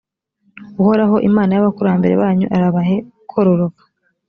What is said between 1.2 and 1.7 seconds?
imana